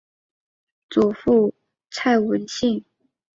[0.89, 1.53] 祖父
[1.91, 2.83] 蔡文兴。